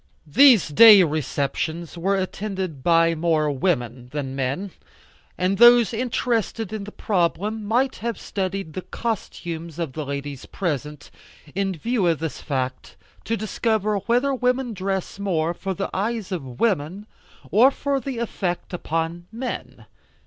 These 0.25 0.69
day 0.69 1.03
receptions 1.03 1.95
were 1.95 2.15
attended 2.15 2.81
by 2.81 3.13
more 3.13 3.51
women 3.51 4.09
than 4.09 4.35
men, 4.35 4.71
and 5.37 5.59
those 5.59 5.93
interested 5.93 6.73
in 6.73 6.85
the 6.85 6.91
problem 6.91 7.63
might 7.63 7.97
have 7.97 8.19
studied 8.19 8.73
the 8.73 8.81
costumes 8.81 9.77
of 9.77 9.93
the 9.93 10.03
ladies 10.03 10.47
present, 10.47 11.11
in 11.53 11.75
view 11.75 12.07
of 12.07 12.17
this 12.17 12.41
fact, 12.41 12.95
to 13.25 13.37
discover 13.37 13.97
whether 13.97 14.33
women 14.33 14.73
dress 14.73 15.19
more 15.19 15.53
for 15.53 15.75
the 15.75 15.91
eyes 15.93 16.31
of 16.31 16.59
women 16.59 17.05
or 17.51 17.69
for 17.69 17.97
effect 18.03 18.73
upon 18.73 19.27
men. 19.31 19.85